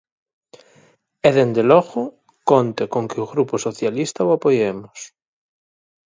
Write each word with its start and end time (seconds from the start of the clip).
E, 1.27 1.29
dende 1.37 1.63
logo, 1.71 2.01
conte 2.49 2.83
con 2.93 3.03
que 3.09 3.19
o 3.25 3.29
Grupo 3.33 3.55
Socialista 3.67 4.27
o 4.27 4.33
apoiemos. 4.37 4.99